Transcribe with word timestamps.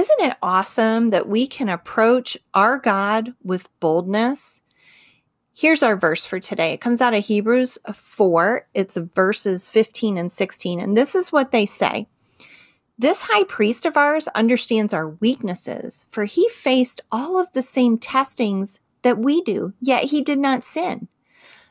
Isn't 0.00 0.20
it 0.20 0.38
awesome 0.42 1.10
that 1.10 1.28
we 1.28 1.46
can 1.46 1.68
approach 1.68 2.34
our 2.54 2.78
God 2.78 3.34
with 3.42 3.68
boldness? 3.80 4.62
Here's 5.54 5.82
our 5.82 5.94
verse 5.94 6.24
for 6.24 6.40
today. 6.40 6.72
It 6.72 6.80
comes 6.80 7.02
out 7.02 7.12
of 7.12 7.22
Hebrews 7.22 7.76
4. 7.92 8.66
It's 8.72 8.96
verses 8.96 9.68
15 9.68 10.16
and 10.16 10.32
16. 10.32 10.80
And 10.80 10.96
this 10.96 11.14
is 11.14 11.32
what 11.32 11.52
they 11.52 11.66
say 11.66 12.08
This 12.98 13.28
high 13.30 13.44
priest 13.44 13.84
of 13.84 13.98
ours 13.98 14.26
understands 14.28 14.94
our 14.94 15.10
weaknesses, 15.10 16.06
for 16.10 16.24
he 16.24 16.48
faced 16.48 17.02
all 17.12 17.38
of 17.38 17.52
the 17.52 17.60
same 17.60 17.98
testings 17.98 18.80
that 19.02 19.18
we 19.18 19.42
do, 19.42 19.74
yet 19.82 20.04
he 20.04 20.22
did 20.22 20.38
not 20.38 20.64
sin. 20.64 21.08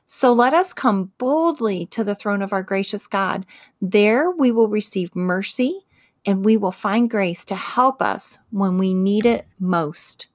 So 0.06 0.34
let 0.34 0.54
us 0.54 0.72
come 0.72 1.14
boldly 1.18 1.88
to 1.88 2.04
the 2.04 2.14
throne 2.14 2.44
of 2.44 2.54
our 2.54 2.62
gracious 2.62 3.08
God. 3.08 3.48
There 3.82 4.30
we 4.30 4.52
will 4.52 4.70
receive 4.70 5.16
mercy 5.16 5.88
and 6.30 6.46
we 6.46 6.56
will 6.56 6.72
find 6.72 7.10
grace 7.10 7.44
to 7.44 7.56
help 7.56 8.04
us 8.04 8.38
when 8.52 8.78
we 8.78 8.94
need 8.94 9.26
it 9.26 9.48
most. 9.58 10.28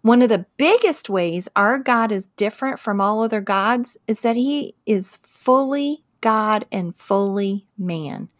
One 0.00 0.22
of 0.22 0.30
the 0.30 0.46
biggest 0.56 1.10
ways 1.10 1.46
our 1.54 1.78
God 1.78 2.10
is 2.10 2.28
different 2.28 2.80
from 2.80 3.02
all 3.02 3.20
other 3.20 3.42
gods 3.42 3.98
is 4.06 4.22
that 4.22 4.36
he 4.36 4.74
is 4.86 5.16
fully 5.16 6.02
God 6.22 6.64
and 6.72 6.96
fully 6.96 7.66
man. 7.76 8.30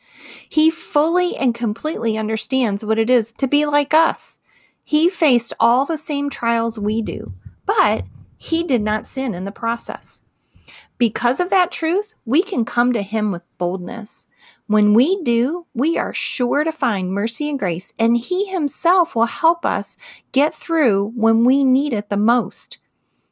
He 0.49 0.71
fully 0.71 1.37
and 1.37 1.55
completely 1.55 2.17
understands 2.17 2.83
what 2.83 2.99
it 2.99 3.11
is 3.11 3.31
to 3.35 3.47
be 3.47 3.67
like 3.67 3.93
us. 3.93 4.41
He 4.83 5.11
faced 5.11 5.53
all 5.61 5.85
the 5.85 5.99
same 5.99 6.31
trials 6.31 6.79
we 6.79 7.03
do, 7.03 7.35
but 7.67 8.07
he 8.39 8.65
did 8.65 8.81
not 8.81 9.07
sin 9.07 9.35
in 9.35 9.45
the 9.45 9.53
process. 9.53 10.23
Because 10.99 11.41
of 11.41 11.51
that 11.51 11.71
truth, 11.71 12.15
we 12.25 12.43
can 12.43 12.65
come 12.65 12.93
to 12.93 13.03
him 13.03 13.31
with 13.31 13.43
boldness. 13.59 14.27
When 14.67 14.95
we 14.95 15.23
do, 15.23 15.67
we 15.75 15.97
are 15.99 16.15
sure 16.15 16.65
to 16.65 16.73
find 16.73 17.13
mercy 17.13 17.49
and 17.49 17.59
grace, 17.59 17.93
and 17.99 18.17
He 18.17 18.47
Himself 18.47 19.15
will 19.15 19.27
help 19.27 19.65
us 19.65 19.97
get 20.33 20.55
through 20.55 21.13
when 21.15 21.45
we 21.45 21.63
need 21.63 21.93
it 21.93 22.09
the 22.09 22.17
most. 22.17 22.79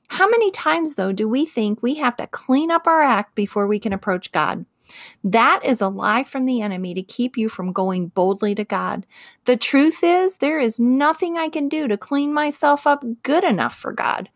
How 0.09 0.29
many 0.29 0.51
times, 0.53 0.95
though, 0.95 1.13
do 1.13 1.29
we 1.29 1.45
think 1.45 1.83
we 1.83 1.97
have 1.97 2.17
to 2.19 2.29
clean 2.29 2.71
up 2.71 2.87
our 2.87 3.01
act 3.01 3.35
before 3.35 3.67
we 3.67 3.81
can 3.81 3.93
approach 3.93 4.31
God? 4.31 4.65
That 5.25 5.61
is 5.65 5.81
a 5.81 5.89
lie 5.89 6.23
from 6.23 6.45
the 6.45 6.61
enemy 6.61 6.95
to 6.95 7.03
keep 7.03 7.37
you 7.37 7.49
from 7.49 7.73
going 7.73 8.09
boldly 8.09 8.55
to 8.55 8.65
God. 8.65 9.07
The 9.45 9.57
truth 9.57 10.01
is, 10.05 10.39
there 10.39 10.61
is 10.61 10.79
nothing 10.79 11.37
I 11.37 11.49
can 11.49 11.69
do 11.69 11.89
to 11.89 11.97
clean 11.97 12.33
myself 12.33 12.87
up 12.87 13.03
good 13.23 13.43
enough 13.43 13.75
for 13.75 13.93
God. 13.93 14.29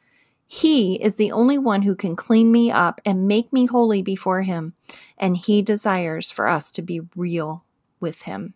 He 0.51 0.95
is 0.95 1.17
the 1.17 1.31
only 1.31 1.59
one 1.59 1.83
who 1.83 1.95
can 1.95 2.17
clean 2.17 2.51
me 2.51 2.71
up 2.71 3.03
and 3.05 3.29
make 3.29 3.53
me 3.53 3.67
holy 3.67 4.01
before 4.01 4.43
Him. 4.43 4.73
And 5.19 5.37
He 5.37 5.61
desires 5.61 6.31
for 6.31 6.49
us 6.49 6.73
to 6.73 6.83
be 6.83 7.03
real 7.15 7.65
with 8.01 8.23
Him. 8.23 8.55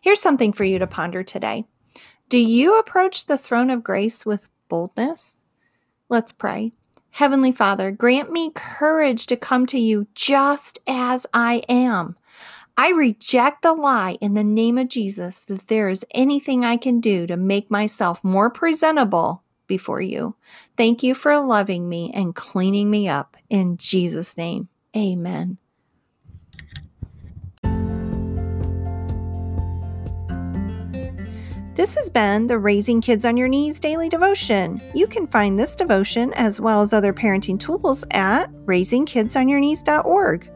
Here's 0.00 0.20
something 0.20 0.54
for 0.54 0.64
you 0.64 0.78
to 0.78 0.86
ponder 0.86 1.22
today 1.22 1.66
Do 2.30 2.38
you 2.38 2.78
approach 2.78 3.26
the 3.26 3.36
throne 3.36 3.68
of 3.68 3.84
grace 3.84 4.24
with 4.24 4.48
boldness? 4.70 5.42
Let's 6.08 6.32
pray. 6.32 6.72
Heavenly 7.10 7.52
Father, 7.52 7.90
grant 7.90 8.32
me 8.32 8.50
courage 8.54 9.26
to 9.26 9.36
come 9.36 9.66
to 9.66 9.78
you 9.78 10.06
just 10.14 10.78
as 10.86 11.26
I 11.34 11.62
am. 11.68 12.16
I 12.78 12.92
reject 12.92 13.60
the 13.60 13.74
lie 13.74 14.16
in 14.22 14.34
the 14.34 14.44
name 14.44 14.78
of 14.78 14.88
Jesus 14.88 15.44
that 15.44 15.68
there 15.68 15.90
is 15.90 16.04
anything 16.14 16.64
I 16.64 16.76
can 16.78 17.00
do 17.00 17.26
to 17.26 17.36
make 17.36 17.70
myself 17.70 18.24
more 18.24 18.50
presentable 18.50 19.42
before 19.66 20.00
you. 20.00 20.36
Thank 20.76 21.02
you 21.02 21.14
for 21.14 21.38
loving 21.40 21.88
me 21.88 22.10
and 22.14 22.34
cleaning 22.34 22.90
me 22.90 23.08
up. 23.08 23.36
In 23.50 23.76
Jesus' 23.76 24.36
name, 24.36 24.68
amen. 24.96 25.58
This 31.76 31.94
has 31.94 32.08
been 32.08 32.46
the 32.46 32.58
Raising 32.58 33.02
Kids 33.02 33.26
on 33.26 33.36
Your 33.36 33.48
Knees 33.48 33.78
daily 33.78 34.08
devotion. 34.08 34.80
You 34.94 35.06
can 35.06 35.26
find 35.26 35.58
this 35.58 35.76
devotion 35.76 36.32
as 36.32 36.58
well 36.58 36.80
as 36.80 36.94
other 36.94 37.12
parenting 37.12 37.60
tools 37.60 38.02
at 38.12 38.50
raisingkidsonyourknees.org. 38.64 40.55